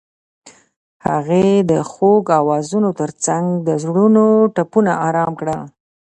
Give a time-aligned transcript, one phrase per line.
[1.07, 5.61] هغې د خوږ اوازونو ترڅنګ د زړونو ټپونه آرام کړل.